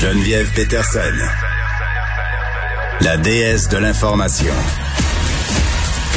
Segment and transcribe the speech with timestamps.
[0.00, 1.00] Geneviève Peterson,
[3.02, 4.52] la déesse de l'information.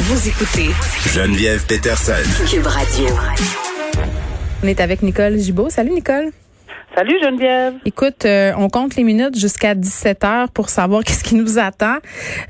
[0.04, 0.70] Vous écoutez
[1.12, 2.12] Geneviève Peterson.
[2.48, 3.08] Cube Radio.
[4.62, 5.68] On est avec Nicole Gibault.
[5.68, 6.30] Salut Nicole.
[6.96, 7.74] Salut Geneviève.
[7.84, 11.98] Écoute, euh, on compte les minutes jusqu'à 17 heures pour savoir qu'est-ce qui nous attend.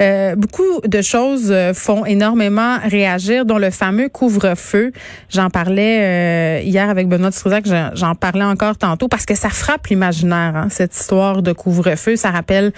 [0.00, 4.92] Euh, beaucoup de choses euh, font énormément réagir, dont le fameux couvre-feu.
[5.28, 10.56] J'en parlais hier avec Benoît Dutrisac, j'en parlais encore tantôt parce que ça frappe l'imaginaire,
[10.56, 12.16] hein, cette histoire de couvre-feu.
[12.16, 12.72] Ça rappelle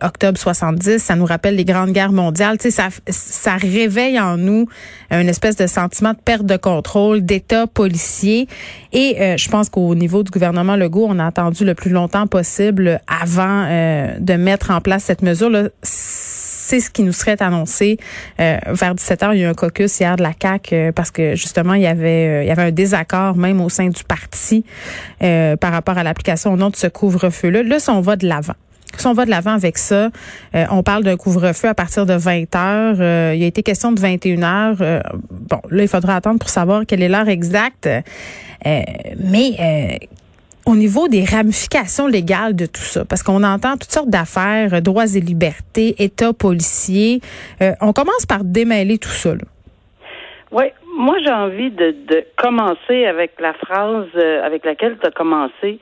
[0.00, 2.56] octobre 70, ça nous rappelle les grandes guerres mondiales.
[2.56, 4.66] Tu sais, ça, ça réveille en nous
[5.10, 8.48] une espèce de sentiment de perte de contrôle, d'état policier.
[8.92, 12.26] Et je pense qu'au niveau du gouvernement le Legault, on a attendu le plus longtemps
[12.26, 15.68] possible avant euh, de mettre en place cette mesure-là.
[15.82, 17.98] C'est ce qui nous serait annoncé
[18.40, 19.34] euh, vers 17 heures.
[19.34, 21.82] Il y a eu un caucus hier de la CAC euh, parce que justement il
[21.82, 24.64] y avait il y avait un désaccord même au sein du parti
[25.18, 27.62] par rapport à l'application au nom de ce couvre-feu-là.
[27.62, 28.54] Là, si on va de l'avant.
[28.96, 30.10] Si on va de l'avant avec ça,
[30.52, 33.34] on parle d'un couvre-feu à partir de 20 heures.
[33.34, 35.02] il a été question de 21 heures.
[35.30, 37.88] bon, là, il faudra attendre pour savoir quelle est l'heure exacte.
[38.64, 39.98] mais
[40.66, 45.16] au niveau des ramifications légales de tout ça, parce qu'on entend toutes sortes d'affaires, droits
[45.16, 47.20] et libertés, État policier.
[47.60, 49.32] Euh, on commence par démêler tout ça.
[50.50, 50.64] Oui,
[50.96, 55.78] moi j'ai envie de, de, commencer avec la phrase euh, avec laquelle tu as commencé.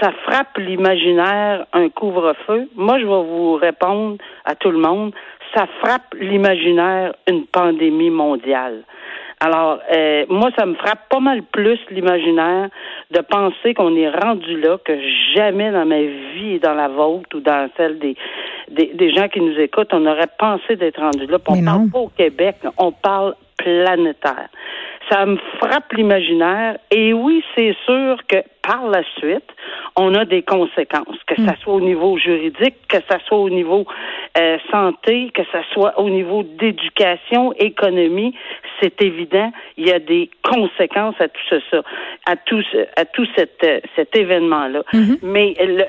[0.00, 2.68] Ça frappe l'imaginaire un couvre-feu.
[2.76, 5.12] Moi je vais vous répondre à tout le monde.
[5.54, 8.82] Ça frappe l'imaginaire une pandémie mondiale.
[9.42, 12.68] Alors, euh, moi, ça me frappe pas mal plus l'imaginaire
[13.10, 14.92] de penser qu'on est rendu là que
[15.34, 18.16] jamais dans ma vie et dans la vôtre ou dans celle des,
[18.70, 21.38] des, gens qui nous écoutent, on aurait pensé d'être rendu là.
[21.48, 24.48] on parle pas au Québec, on parle planétaire.
[25.10, 26.78] Ça me frappe l'imaginaire.
[26.90, 29.50] Et oui, c'est sûr que par la suite,
[29.96, 31.56] on a des conséquences, que ça hmm.
[31.62, 33.86] soit au niveau juridique, que ça soit au niveau
[34.38, 38.34] euh, santé, que ça soit au niveau d'éducation, économie,
[38.80, 41.82] c'est évident, il y a des conséquences à tout ça,
[42.26, 42.62] à tout,
[42.96, 44.82] à tout cet, euh, cet événement-là.
[44.92, 45.14] Hmm.
[45.22, 45.84] Mais le,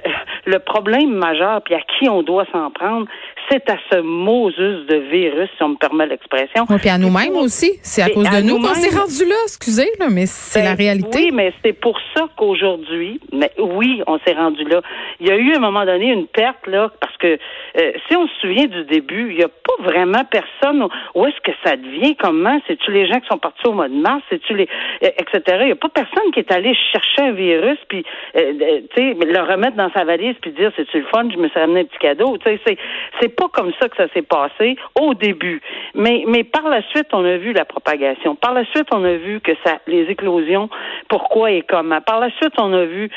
[0.45, 3.07] le problème majeur, puis à qui on doit s'en prendre,
[3.51, 6.65] c'est à ce Moses de virus, si on me permet l'expression.
[6.69, 7.79] Oui, puis à nous-mêmes aussi.
[7.81, 10.77] C'est à cause de nous qu'on s'est rendu là, excusez, là, mais c'est la ben,
[10.77, 11.17] réalité.
[11.17, 14.81] Oui, mais c'est pour ça qu'aujourd'hui, mais oui, on s'est rendu là.
[15.19, 17.37] Il y a eu à un moment donné une perte, là, parce que
[17.77, 20.87] euh, si on se souvient du début, il n'y a pas vraiment personne.
[21.15, 22.15] Où est-ce que ça devient?
[22.15, 22.59] Comment?
[22.67, 24.21] C'est-tu les gens qui sont partis au mois de mars?
[24.29, 24.67] C'est-tu les.
[25.03, 25.57] Euh, etc.
[25.61, 28.05] Il n'y a pas personne qui est allé chercher un virus, puis,
[28.37, 31.27] euh, tu sais, le remettre dans sa valise, puis dire, c'est-tu le fun?
[31.29, 32.37] Je me suis ramené un petit cadeau.
[32.37, 32.77] Tu sais,
[33.19, 35.61] c'est pas comme ça que ça s'est passé au début.
[35.95, 38.35] Mais, mais par la suite, on a vu la propagation.
[38.35, 40.69] Par la suite, on a vu que ça, les éclosions,
[41.09, 42.01] pourquoi et comment.
[42.01, 43.09] Par la suite, on a vu,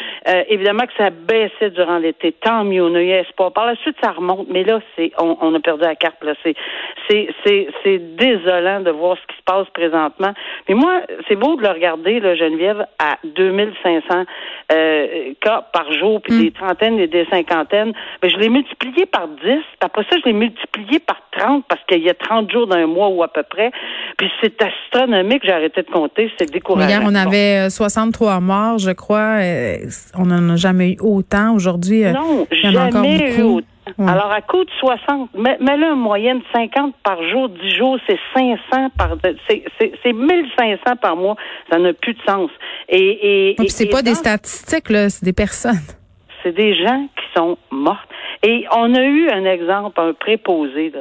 [0.49, 2.33] évidemment, que ça baissait durant l'été.
[2.33, 3.53] Tant mieux, on a eu espoir.
[3.53, 4.49] Par la suite, ça remonte.
[4.49, 6.23] Mais là, c'est, on, a perdu la carte.
[6.25, 6.55] Là, c'est,
[7.09, 10.33] c'est, c'est, c'est désolant de voir ce qui se passe présentement.
[10.69, 14.25] Mais moi, c'est beau de le regarder, là, Geneviève, à 2500
[14.73, 16.53] euh, cas par jour, puis des mm.
[16.53, 17.93] trentaines et des cinquantaines.
[18.23, 19.61] Mais je l'ai multiplié par 10.
[19.81, 23.09] après ça, je l'ai multiplié par 30 parce qu'il y a 30 jours d'un mois
[23.09, 23.71] ou à peu près.
[24.17, 25.43] Puis c'est astronomique.
[25.45, 26.31] J'ai arrêté de compter.
[26.39, 26.89] C'est décourageant.
[26.89, 29.39] Hier, on avait 63 euh, morts, je crois.
[29.41, 29.77] Euh,
[30.17, 31.55] on n'en a jamais eu autant.
[31.55, 33.39] Aujourd'hui, non, il y en a encore beaucoup.
[33.39, 33.67] eu autant.
[33.99, 37.99] Alors, à coût de 60, mais, mais là, en moyenne 50 par jour, 10 jours,
[38.09, 39.17] c'est 500 par,
[39.49, 41.37] c'est 1500 par mois.
[41.71, 42.51] Ça n'a plus de sens.
[42.89, 45.81] Et, et, c'est pas des statistiques, là, c'est des personnes.
[46.43, 48.05] C'est des gens qui sont morts.
[48.47, 51.01] Et on a eu un exemple, un préposé, là,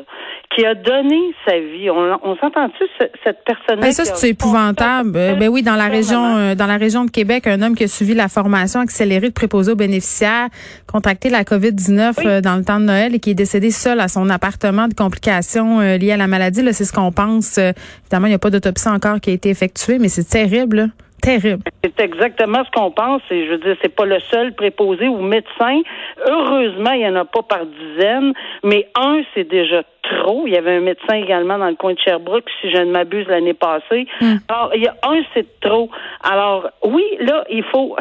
[0.55, 1.89] qui a donné sa vie.
[1.89, 2.85] On, on s'entend-tu
[3.21, 3.81] cette personne-là?
[3.81, 5.11] Ben ça, c'est épouvantable.
[5.11, 7.87] Ben oui, dans la région, euh, dans la région de Québec, un homme qui a
[7.89, 10.47] suivi la formation accélérée de préposé aux bénéficiaires,
[10.87, 14.07] contracté la COVID-19 euh, dans le temps de Noël et qui est décédé seul à
[14.07, 16.61] son appartement de complications euh, liées à la maladie.
[16.71, 17.57] C'est ce qu'on pense.
[17.57, 20.91] évidemment, il n'y a pas d'autopsie encore qui a été effectuée, mais c'est terrible.
[21.23, 21.63] Terrible.
[21.83, 23.21] C'est exactement ce qu'on pense.
[23.31, 25.81] Et je veux dire, c'est pas le seul préposé ou médecin.
[26.27, 28.33] Heureusement, il y en a pas par dizaines,
[28.63, 30.45] mais un, c'est déjà trop.
[30.45, 33.27] Il y avait un médecin également dans le coin de Sherbrooke, si je ne m'abuse,
[33.27, 34.05] l'année passée.
[34.21, 34.35] Hmm.
[34.49, 35.89] Alors, il y a un, c'est trop.
[36.23, 37.95] Alors, oui, là, il faut,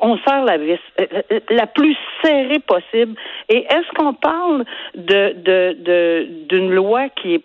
[0.00, 3.14] on serre la vis euh, euh, la plus serrée possible.
[3.48, 4.64] Et est-ce qu'on parle
[4.94, 7.42] de, de, de, d'une loi qui est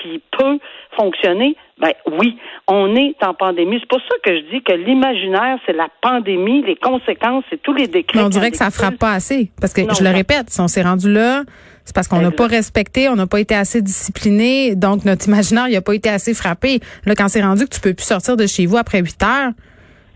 [0.00, 0.58] qui peut
[0.96, 3.78] fonctionner, ben oui, on est en pandémie.
[3.80, 7.74] C'est pour ça que je dis que l'imaginaire, c'est la pandémie, les conséquences, c'est tous
[7.74, 8.18] les décrets.
[8.18, 9.50] Mais on dirait que ça frappe pas assez.
[9.60, 11.42] Parce que, Non, je le répète, si on s'est rendu là,
[11.84, 15.68] c'est parce qu'on n'a pas respecté, on n'a pas été assez discipliné, donc notre imaginaire,
[15.68, 16.80] il a pas été assez frappé.
[17.04, 19.52] Là, quand c'est rendu que tu peux plus sortir de chez vous après 8 heures,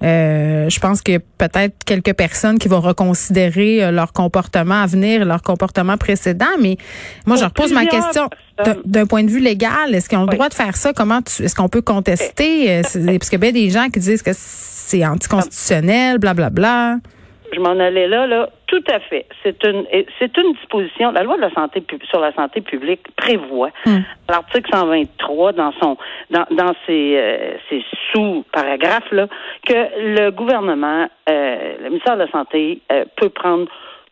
[0.03, 4.83] euh, je pense qu'il y a peut-être quelques personnes qui vont reconsidérer euh, leur comportement
[4.83, 6.45] à venir, leur comportement précédent.
[6.61, 6.77] Mais
[7.27, 8.29] moi, je Pour repose ma question
[8.85, 9.95] d'un- point de vue légal.
[9.95, 10.35] Est-ce qu'ils ont le Oui.
[10.37, 10.93] droit de faire ça?
[10.93, 12.71] Comment tu, est-ce qu'on peut contester?
[12.71, 16.99] Euh, c'est- Parce qu'il y a bien des gens qui disent que c'est anticonstitutionnel, blablabla.
[17.55, 18.49] Je m'en allais là, là.
[18.67, 19.27] Tout à fait.
[19.45, 19.87] C'est une,
[20.19, 21.13] c'est une disposition.
[21.13, 23.99] La loi de la santé sur la santé publique prévoit, Hmm.
[24.29, 25.97] l'article 123 dans son,
[26.31, 29.29] dans, dans ses, euh, ses sous-paragraphes là,
[29.65, 29.75] que
[30.17, 33.67] le gouvernement, euh, le ministère de la santé euh, peut prendre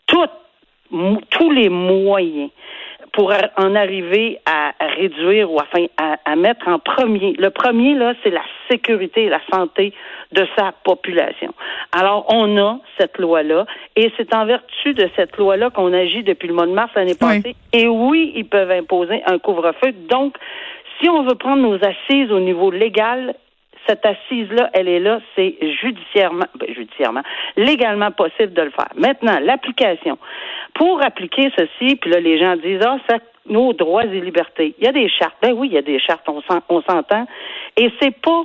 [0.06, 0.24] tout-
[1.30, 2.50] tous les moyens
[3.12, 7.34] pour en arriver à réduire ou enfin à, à mettre en premier.
[7.38, 9.92] Le premier, là, c'est la sécurité et la santé
[10.32, 11.52] de sa population.
[11.92, 16.48] Alors, on a cette loi-là et c'est en vertu de cette loi-là qu'on agit depuis
[16.48, 17.42] le mois de mars l'année Oui.
[17.42, 17.56] passée.
[17.72, 19.92] Et oui, ils peuvent imposer un couvre-feu.
[20.08, 20.36] Donc,
[21.00, 23.34] si on veut prendre nos assises au niveau légal,
[23.86, 27.20] cette assise-là, elle est là, c'est judiciairement, ben, judiciairement,
[27.56, 28.88] légalement possible de le faire.
[28.96, 30.16] Maintenant, l'application.
[30.74, 33.18] Pour appliquer ceci, puis là, les gens disent, ah, ça,
[33.48, 34.74] nos droits et libertés.
[34.78, 35.36] Il y a des chartes.
[35.42, 37.26] Ben oui, il y a des chartes, on s'en- on s'entend.
[37.76, 38.44] Et c'est pas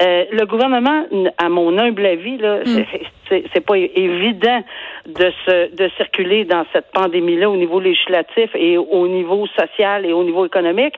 [0.00, 1.04] euh, le gouvernement,
[1.36, 2.86] à mon humble avis, là, c'est-
[3.28, 4.64] c'est c'est pas évident
[5.04, 10.14] de se de circuler dans cette pandémie-là au niveau législatif et au niveau social et
[10.14, 10.94] au niveau économique,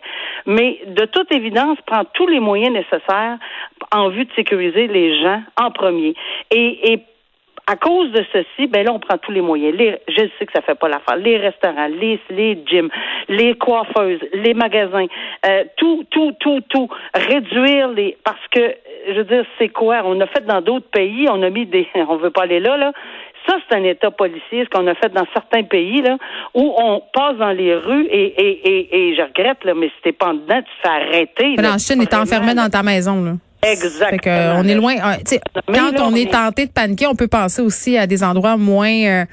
[0.47, 3.37] mais de toute évidence prend tous les moyens nécessaires
[3.93, 6.15] en vue de sécuriser les gens en premier.
[6.53, 6.99] Et, et
[7.67, 9.75] à cause de ceci, ben là, on prend tous les moyens.
[9.77, 11.17] Les, je sais que ça fait pas l'affaire.
[11.17, 12.91] Les restaurants, les, les gyms,
[13.29, 15.07] les coiffeuses, les magasins,
[15.47, 16.89] euh, tout, tout, tout, tout.
[17.15, 18.75] Réduire les, parce que,
[19.09, 20.03] je veux dire, c'est quoi?
[20.05, 22.77] On a fait dans d'autres pays, on a mis des, on veut pas aller là,
[22.77, 22.93] là.
[23.49, 26.17] Ça, c'est un État policier, ce qu'on a fait dans certains pays, là,
[26.55, 29.95] où on passe dans les rues et, et, et, et je regrette, là, mais si
[30.03, 31.55] t'es pas en dedans, tu te fais arrêter.
[31.57, 31.75] Mais là.
[31.75, 33.33] en Chine, est enfermé dans ta maison, là.
[33.65, 34.11] Exactement.
[34.11, 34.95] Fait que, euh, on est loin.
[34.97, 38.57] euh, quand là, on est tenté de paniquer, on peut penser aussi à des endroits
[38.57, 39.25] moins, euh,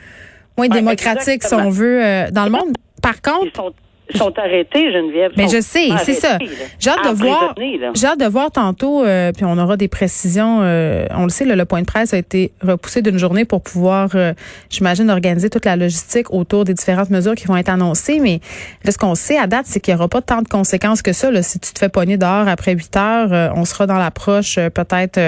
[0.58, 2.74] moins démocratiques, si on veut, euh, dans le monde.
[3.02, 3.74] Par contre,
[4.18, 5.32] sont, arrêtés, Geneviève.
[5.38, 6.38] mais je sais, c'est ça.
[6.80, 7.56] J'ai hâte de voir.
[7.96, 10.60] J'ai hâte de voir tantôt, euh, puis on aura des précisions.
[10.62, 14.10] euh, on le sait, le point de presse a été repoussé d'une journée pour pouvoir,
[14.16, 14.34] euh,
[14.70, 18.20] j'imagine, organiser toute la logistique autour des différentes mesures qui vont être annoncées.
[18.20, 18.40] Mais
[18.84, 21.14] là, ce qu'on sait à date, c'est qu'il n'y aura pas tant de conséquences que
[21.14, 21.32] ça.
[21.32, 21.44] Là.
[21.44, 25.20] Si tu te fais pogner dehors après 8 heures, on sera dans l'approche peut-être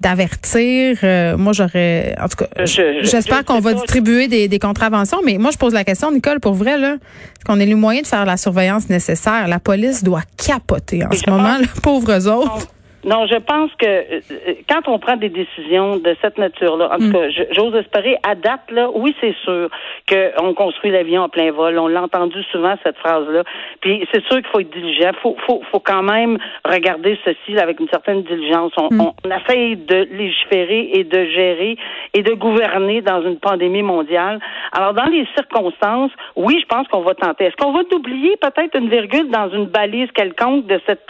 [0.00, 0.98] d'avertir.
[1.38, 5.18] Moi, j'aurais, en tout cas, Je- je- j'espère je qu'on va distribuer des, des contraventions.
[5.24, 8.02] Mais moi, je pose la question, Nicole, pour vrai, là, est-ce qu'on ait le moyen
[8.02, 9.48] de faire la surveillance nécessaire?
[9.48, 12.68] La police doit capoter en Et ce moment, pense- là, pauvres autres.
[13.08, 16.98] Non, je pense que euh, euh, quand on prend des décisions de cette nature-là, en
[16.98, 19.68] tout cas, je- j'ose espérer, à date, là, oui, c'est sûr
[20.08, 21.78] qu'on construit l'avion en plein vol.
[21.78, 23.44] On l'a entendu souvent, cette phrase-là.
[23.80, 25.12] Puis c'est sûr qu'il faut être diligent.
[25.22, 28.72] faut, faut, faut quand même regarder ceci là, avec une certaine diligence.
[28.76, 28.88] On,
[29.24, 31.76] on essaye de légiférer et de gérer
[32.14, 34.38] et de gouverner dans une pandémie mondiale.
[34.72, 37.44] Alors, dans les circonstances, oui, je pense qu'on va tenter.
[37.46, 41.08] Est-ce qu'on va oublier peut-être une virgule dans une balise quelconque de cette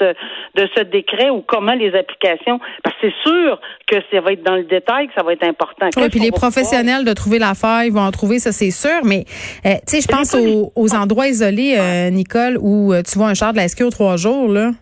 [0.54, 2.59] de ce décret ou comment les applications?
[2.83, 5.45] Parce que c'est sûr que ça va être dans le détail, que ça va être
[5.45, 5.88] important.
[5.97, 9.04] Oui, puis les professionnels de trouver la faille vont en trouver, ça c'est sûr.
[9.04, 9.25] Mais
[9.66, 13.28] euh, tu sais, je pense aux, aux endroits isolés, euh, Nicole, où euh, tu vois
[13.28, 14.73] un char de la SQ aux trois jours, là.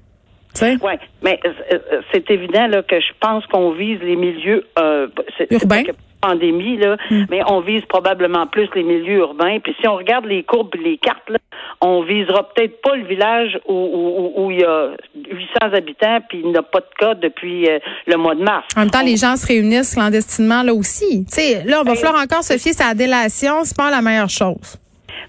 [0.83, 5.09] Oui, mais euh, euh, c'est évident là, que je pense qu'on vise les milieux euh,
[5.51, 5.83] Urbains.
[6.21, 6.97] pandémie là,
[7.31, 9.59] mais on vise probablement plus les milieux urbains.
[9.61, 11.39] Puis si on regarde les courbes, les cartes là,
[11.83, 16.19] on visera peut-être pas le village où, où, où- où il y a 800 habitants
[16.29, 18.65] puis il n'y a pas de cas depuis euh, le mois de mars.
[18.77, 21.27] En même temps, les gens se réunissent clandestinement là aussi.
[21.27, 23.63] Tu sais, là, on va Ben, falloir encore se fier à la délation.
[23.65, 24.79] C'est pas la meilleure chose.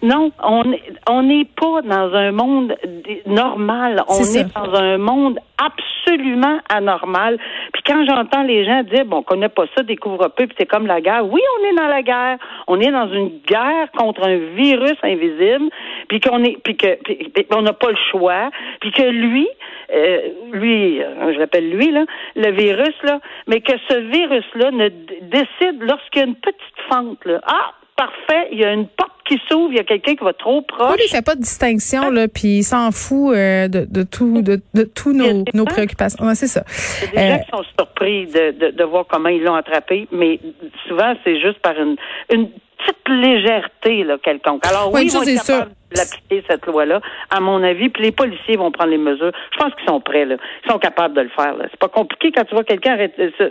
[0.01, 0.63] Non, on
[1.09, 2.75] on n'est pas dans un monde
[3.25, 4.03] normal.
[4.07, 7.37] On est, dans un monde absolument anormal.
[7.73, 10.87] Puis quand j'entends les gens dire bon, on connaît pas ça, découvre-peu, puis c'est comme
[10.87, 11.25] la guerre.
[11.25, 12.37] Oui, on est dans la guerre.
[12.67, 15.69] On est dans une guerre contre un virus invisible.
[16.07, 19.47] puis qu'on est, puis que, puis, on n'a pas le choix, puis que lui,
[19.93, 24.71] euh, lui, euh, je l'appelle lui là, le virus là, mais que ce virus là
[24.71, 26.57] ne décide lorsqu'il y a une petite
[26.89, 30.15] fente là, ah parfait, il y a une porte qui s'ouvre, il y a quelqu'un
[30.15, 30.95] qui va trop proche.
[30.97, 34.41] Oui, il fait pas de distinction là, puis il s'en fout euh, de, de tout,
[34.41, 36.25] de, de tous nos, nos préoccupations.
[36.25, 36.63] Ouais, c'est ça.
[37.13, 39.55] Il y a des gens qui sont surpris de, de, de voir comment ils l'ont
[39.55, 40.39] attrapé, mais
[40.87, 41.95] souvent c'est juste par une,
[42.31, 44.65] une petite légèreté là, quelconque.
[44.65, 48.57] Alors oui, ils vont être capables d'appliquer cette loi-là, à mon avis, puis les policiers
[48.57, 49.31] vont prendre les mesures.
[49.53, 50.35] Je pense qu'ils sont prêts, là.
[50.65, 51.55] Ils sont capables de le faire.
[51.71, 52.97] C'est pas compliqué quand tu vois quelqu'un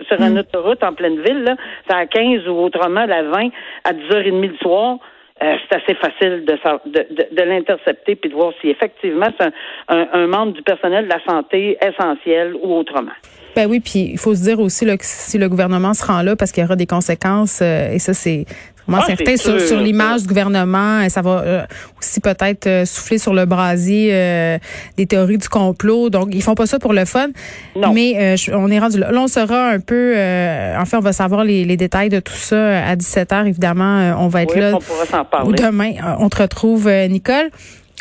[0.06, 0.38] sur une mm.
[0.38, 1.56] autoroute en pleine ville, là,
[1.88, 3.48] c'est à 15 ou autrement à 20
[3.84, 4.98] à 10h30 le soir.
[5.42, 6.54] Euh, c'est assez facile de,
[6.86, 9.52] de, de, l'intercepter puis de voir si effectivement c'est
[9.88, 13.12] un, un, membre du personnel de la santé essentiel ou autrement.
[13.54, 16.22] Ben oui, puis il faut se dire aussi là, que si le gouvernement se rend
[16.22, 18.46] là, parce qu'il y aura des conséquences, euh, et ça c'est
[18.86, 21.66] moi, ah, certain sur, sur l'image du gouvernement, et ça va euh,
[21.98, 24.58] aussi peut-être euh, souffler sur le brasier euh,
[24.96, 26.10] des théories du complot.
[26.10, 27.28] Donc, ils font pas ça pour le fun.
[27.74, 27.92] Non.
[27.92, 29.10] Mais on est rendu là.
[29.10, 30.12] Là, on sera un peu.
[30.14, 34.16] en fait, on va savoir les, les, détails de tout ça à 17 h Évidemment,
[34.18, 34.72] on va être là.
[34.74, 35.56] On pourra s'en parler.
[35.56, 37.50] Demain, on te retrouve, Nicole.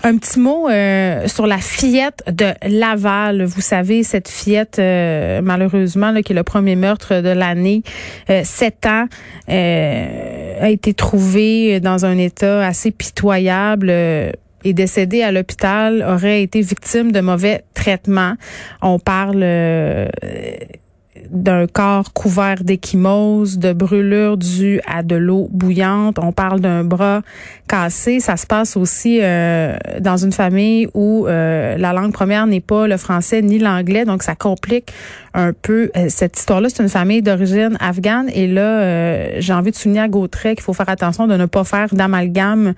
[0.04, 3.44] Un petit mot euh, sur la fillette de Laval.
[3.44, 7.82] Vous savez, cette fillette, euh, malheureusement, là, qui est le premier meurtre de l'année,
[8.30, 9.06] euh, sept ans,
[10.60, 17.12] a été trouvée dans un état assez pitoyable est décédée à l'hôpital, aurait été victime
[17.12, 18.34] de mauvais traitements.
[18.82, 19.44] On parle
[21.30, 26.20] d'un corps couvert d'échymose, de brûlures dues à de l'eau bouillante.
[26.20, 27.22] On parle d'un bras
[27.68, 28.20] cassé.
[28.20, 32.88] Ça se passe aussi euh, dans une famille où euh, la langue première n'est pas
[32.88, 34.92] le français ni l'anglais, donc ça complique
[35.34, 36.70] un peu euh, cette histoire-là.
[36.70, 40.74] C'est une famille d'origine afghane et là, j'ai envie de souligner à Gautret qu'il faut
[40.74, 42.74] faire attention de ne pas faire d'amalgame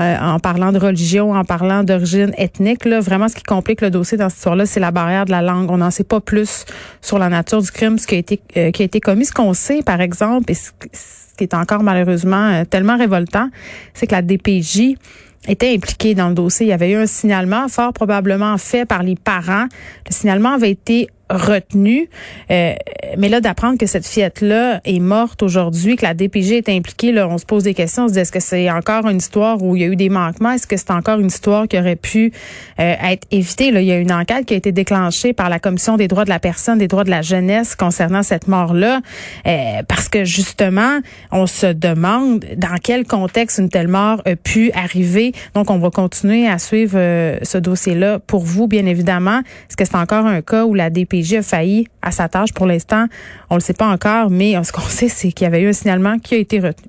[0.00, 2.86] euh, en parlant de religion, en parlant d'origine ethnique.
[2.86, 5.70] Vraiment, ce qui complique le dossier dans cette histoire-là, c'est la barrière de la langue.
[5.70, 6.64] On n'en sait pas plus
[7.02, 9.26] sur la nature du crime, ce qui a été euh, qui a été commis.
[9.26, 10.70] Ce qu'on sait, par exemple, et ce,
[11.36, 13.48] qui est encore malheureusement euh, tellement révoltant,
[13.92, 14.96] c'est que la DPJ
[15.48, 16.66] était impliquée dans le dossier.
[16.66, 19.66] Il y avait eu un signalement fort probablement fait par les parents.
[20.08, 22.74] Le signalement avait été Euh,
[23.18, 27.28] mais là, d'apprendre que cette fillette-là est morte aujourd'hui, que la DPG est impliquée, là,
[27.28, 28.04] on se pose des questions.
[28.04, 30.08] On se dit, est-ce que c'est encore une histoire où il y a eu des
[30.08, 30.52] manquements?
[30.52, 32.32] Est-ce que c'est encore une histoire qui aurait pu
[32.78, 33.70] euh, être évitée?
[33.70, 36.24] Là, il y a une enquête qui a été déclenchée par la Commission des droits
[36.24, 39.00] de la personne, des droits de la jeunesse concernant cette mort-là.
[39.46, 41.00] Euh, parce que justement,
[41.32, 45.32] on se demande dans quel contexte une telle mort a pu arriver.
[45.54, 46.98] Donc, on va continuer à suivre
[47.42, 49.40] ce dossier-là pour vous, bien évidemment.
[49.68, 53.06] Est-ce que c'est encore un cas où la A failli à sa tâche pour l'instant.
[53.50, 55.72] On le sait pas encore, mais ce qu'on sait, c'est qu'il y avait eu un
[55.72, 56.88] signalement qui a été retenu.